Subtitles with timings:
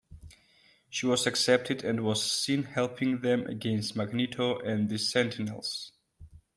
[0.89, 5.91] She accepted and was seen helping them against Magneto and the Sentinels.